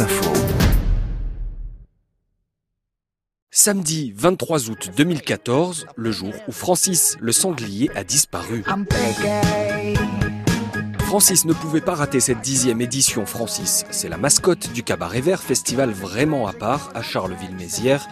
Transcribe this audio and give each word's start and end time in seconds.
Info. 0.00 0.32
Samedi 3.50 4.12
23 4.16 4.70
août 4.70 4.90
2014, 4.96 5.86
le 5.94 6.10
jour 6.10 6.32
où 6.48 6.52
Francis 6.52 7.16
le 7.20 7.30
sanglier 7.30 7.90
a 7.94 8.02
disparu. 8.02 8.64
Francis 11.00 11.44
ne 11.44 11.52
pouvait 11.52 11.80
pas 11.80 11.94
rater 11.94 12.18
cette 12.18 12.40
dixième 12.40 12.80
édition. 12.80 13.24
Francis, 13.24 13.84
c'est 13.90 14.08
la 14.08 14.16
mascotte 14.16 14.72
du 14.72 14.82
Cabaret 14.82 15.20
Vert, 15.20 15.42
festival 15.42 15.90
vraiment 15.90 16.48
à 16.48 16.52
part 16.52 16.90
à 16.94 17.02
Charleville-Mézières. 17.02 18.08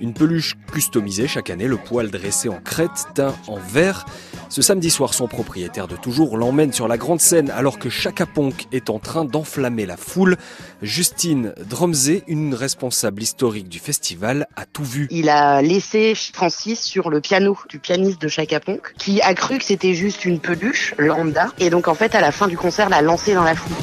Une 0.00 0.14
peluche 0.14 0.56
customisée 0.72 1.26
chaque 1.26 1.50
année, 1.50 1.66
le 1.66 1.76
poil 1.76 2.10
dressé 2.10 2.48
en 2.48 2.60
crête, 2.60 2.90
teint 3.14 3.34
en 3.48 3.56
vert. 3.56 4.06
Ce 4.48 4.62
samedi 4.62 4.90
soir, 4.90 5.12
son 5.12 5.26
propriétaire 5.26 5.88
de 5.88 5.96
toujours 5.96 6.36
l'emmène 6.36 6.72
sur 6.72 6.88
la 6.88 6.96
grande 6.96 7.20
scène 7.20 7.50
alors 7.50 7.78
que 7.78 7.90
Chaka 7.90 8.24
Ponk 8.26 8.66
est 8.72 8.90
en 8.90 8.98
train 8.98 9.24
d'enflammer 9.24 9.86
la 9.86 9.96
foule. 9.96 10.36
Justine 10.82 11.52
Dromzé, 11.68 12.22
une 12.28 12.54
responsable 12.54 13.22
historique 13.22 13.68
du 13.68 13.78
festival, 13.78 14.46
a 14.56 14.64
tout 14.64 14.84
vu. 14.84 15.08
Il 15.10 15.28
a 15.28 15.60
laissé 15.62 16.14
Francis 16.14 16.80
sur 16.80 17.10
le 17.10 17.20
piano 17.20 17.58
du 17.68 17.78
pianiste 17.78 18.22
de 18.22 18.28
Chaka 18.28 18.60
Ponk 18.60 18.94
qui 18.96 19.20
a 19.20 19.34
cru 19.34 19.58
que 19.58 19.64
c'était 19.64 19.94
juste 19.94 20.24
une 20.24 20.38
peluche 20.38 20.94
lambda 20.98 21.48
et 21.58 21.70
donc 21.70 21.88
en 21.88 21.94
fait 21.94 22.14
à 22.14 22.20
la 22.20 22.32
fin 22.32 22.46
du 22.46 22.56
concert 22.56 22.88
l'a 22.88 23.02
lancé 23.02 23.34
dans 23.34 23.44
la 23.44 23.54
foule. 23.54 23.76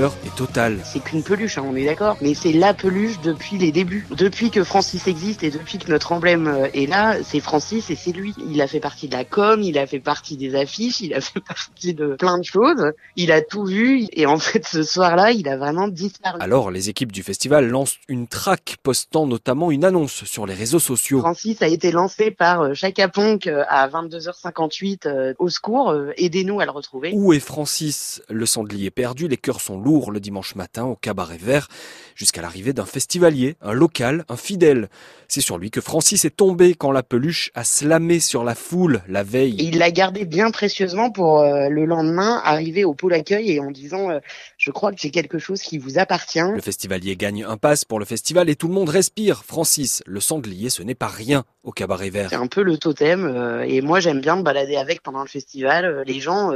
Est 0.00 0.34
totale. 0.34 0.78
C'est 0.82 1.00
qu'une 1.00 1.22
peluche, 1.22 1.58
hein, 1.58 1.64
on 1.66 1.76
est 1.76 1.84
d'accord, 1.84 2.16
mais 2.22 2.32
c'est 2.32 2.54
la 2.54 2.72
peluche 2.72 3.20
depuis 3.20 3.58
les 3.58 3.70
débuts. 3.70 4.06
Depuis 4.16 4.50
que 4.50 4.64
Francis 4.64 5.06
existe 5.06 5.42
et 5.42 5.50
depuis 5.50 5.76
que 5.76 5.90
notre 5.90 6.12
emblème 6.12 6.46
euh, 6.46 6.68
est 6.72 6.86
là, 6.86 7.18
c'est 7.22 7.40
Francis 7.40 7.90
et 7.90 7.96
c'est 7.96 8.12
lui. 8.12 8.32
Il 8.48 8.62
a 8.62 8.66
fait 8.66 8.80
partie 8.80 9.08
de 9.08 9.12
la 9.12 9.26
com, 9.26 9.60
il 9.60 9.76
a 9.76 9.86
fait 9.86 10.00
partie 10.00 10.38
des 10.38 10.54
affiches, 10.54 11.00
il 11.02 11.12
a 11.12 11.20
fait 11.20 11.40
partie 11.40 11.92
de 11.92 12.16
plein 12.18 12.38
de 12.38 12.44
choses. 12.44 12.92
Il 13.16 13.30
a 13.30 13.42
tout 13.42 13.66
vu 13.66 14.06
et 14.12 14.24
en 14.24 14.38
fait 14.38 14.66
ce 14.66 14.82
soir-là, 14.82 15.32
il 15.32 15.46
a 15.48 15.58
vraiment 15.58 15.86
disparu. 15.86 16.38
Alors 16.40 16.70
les 16.70 16.88
équipes 16.88 17.12
du 17.12 17.22
festival 17.22 17.68
lancent 17.68 17.98
une 18.08 18.26
traque 18.26 18.76
postant 18.82 19.26
notamment 19.26 19.70
une 19.70 19.84
annonce 19.84 20.24
sur 20.24 20.46
les 20.46 20.54
réseaux 20.54 20.78
sociaux. 20.78 21.18
Francis 21.18 21.60
a 21.60 21.68
été 21.68 21.92
lancé 21.92 22.30
par 22.30 22.62
euh, 22.62 22.72
Chaka 22.72 23.08
Ponk 23.08 23.46
euh, 23.46 23.64
à 23.68 23.86
22h58 23.88 25.34
au 25.38 25.48
secours, 25.50 25.94
aidez-nous 26.16 26.58
à 26.60 26.64
le 26.64 26.70
retrouver. 26.70 27.12
Où 27.14 27.34
est 27.34 27.40
Francis? 27.40 28.22
Le 28.30 28.46
sanglier 28.46 28.90
perdu, 28.90 29.28
les 29.28 29.36
cœurs 29.36 29.60
sont 29.60 29.78
lourds 29.78 29.89
le 30.10 30.20
dimanche 30.20 30.54
matin 30.54 30.84
au 30.84 30.94
cabaret 30.94 31.36
vert, 31.36 31.68
jusqu'à 32.14 32.42
l'arrivée 32.42 32.72
d'un 32.72 32.86
festivalier, 32.86 33.56
un 33.60 33.72
local, 33.72 34.24
un 34.28 34.36
fidèle. 34.36 34.88
C'est 35.32 35.40
sur 35.40 35.58
lui 35.58 35.70
que 35.70 35.80
Francis 35.80 36.24
est 36.24 36.36
tombé 36.36 36.74
quand 36.74 36.90
la 36.90 37.04
peluche 37.04 37.52
a 37.54 37.62
slamé 37.62 38.18
sur 38.18 38.42
la 38.42 38.56
foule 38.56 39.00
la 39.06 39.22
veille. 39.22 39.60
Et 39.60 39.68
il 39.68 39.78
l'a 39.78 39.92
gardé 39.92 40.24
bien 40.24 40.50
précieusement 40.50 41.12
pour 41.12 41.38
euh, 41.38 41.68
le 41.68 41.84
lendemain 41.84 42.42
arriver 42.42 42.82
au 42.82 42.94
pôle 42.94 43.14
accueil 43.14 43.52
et 43.52 43.60
en 43.60 43.70
disant 43.70 44.10
euh, 44.10 44.18
je 44.58 44.72
crois 44.72 44.90
que 44.90 44.98
j'ai 44.98 45.12
quelque 45.12 45.38
chose 45.38 45.62
qui 45.62 45.78
vous 45.78 46.00
appartient. 46.00 46.40
Le 46.40 46.60
festivalier 46.60 47.14
gagne 47.14 47.44
un 47.44 47.56
pass 47.56 47.84
pour 47.84 48.00
le 48.00 48.06
festival 48.06 48.50
et 48.50 48.56
tout 48.56 48.66
le 48.66 48.74
monde 48.74 48.88
respire. 48.88 49.44
Francis, 49.44 50.02
le 50.04 50.18
sanglier, 50.18 50.68
ce 50.68 50.82
n'est 50.82 50.96
pas 50.96 51.06
rien 51.06 51.44
au 51.62 51.70
cabaret 51.70 52.10
vert. 52.10 52.30
C'est 52.30 52.34
un 52.34 52.48
peu 52.48 52.64
le 52.64 52.76
totem 52.76 53.24
euh, 53.24 53.62
et 53.62 53.82
moi 53.82 54.00
j'aime 54.00 54.20
bien 54.20 54.34
me 54.34 54.42
balader 54.42 54.74
avec 54.74 55.00
pendant 55.00 55.22
le 55.22 55.28
festival. 55.28 56.02
les 56.08 56.18
gens 56.18 56.50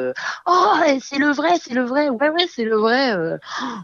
oh 0.49 0.73
c'est 1.01 1.19
le 1.19 1.31
vrai, 1.31 1.51
c'est 1.63 1.75
le 1.75 1.85
vrai, 1.85 2.09
ouais 2.09 2.29
ouais 2.29 2.47
c'est 2.53 2.65
le 2.65 2.75
vrai. 2.75 3.39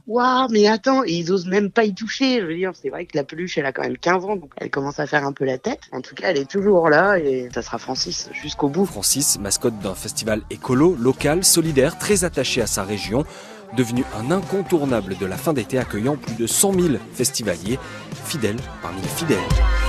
Waouh 0.08 0.48
mais 0.50 0.66
attends 0.66 1.04
et 1.04 1.12
ils 1.12 1.30
osent 1.30 1.47
même 1.47 1.70
pas 1.70 1.84
y 1.84 1.94
toucher. 1.94 2.41
Je 2.41 2.47
veux 2.47 2.56
dire 2.56 2.72
c'est 2.75 2.88
vrai 2.88 3.06
que 3.06 3.16
la 3.16 3.22
peluche 3.22 3.56
elle 3.56 3.66
a 3.66 3.72
quand 3.72 3.82
même 3.82 3.97
15 3.97 4.25
ans 4.25 4.34
donc 4.34 4.50
elle 4.56 4.70
commence 4.80 4.98
à 4.98 5.06
faire 5.06 5.26
un 5.26 5.32
peu 5.32 5.44
la 5.44 5.58
tête. 5.58 5.80
En 5.92 6.00
tout 6.00 6.14
cas, 6.14 6.28
elle 6.30 6.38
est 6.38 6.50
toujours 6.50 6.88
là 6.88 7.18
et 7.18 7.50
ça 7.54 7.60
sera 7.60 7.76
Francis 7.76 8.30
jusqu'au 8.32 8.70
bout. 8.70 8.86
Francis, 8.86 9.38
mascotte 9.38 9.78
d'un 9.80 9.94
festival 9.94 10.40
écolo, 10.48 10.96
local, 10.98 11.44
solidaire, 11.44 11.98
très 11.98 12.24
attaché 12.24 12.62
à 12.62 12.66
sa 12.66 12.82
région, 12.82 13.26
devenu 13.76 14.04
un 14.18 14.30
incontournable 14.30 15.19
de 15.19 15.26
la 15.26 15.36
fin 15.36 15.52
d'été 15.52 15.78
accueillant 15.78 16.16
plus 16.16 16.34
de 16.34 16.46
100 16.46 16.72
000 16.72 16.86
festivaliers, 17.12 17.78
fidèles 18.24 18.60
parmi 18.80 19.02
les 19.02 19.08
fidèles. 19.08 19.79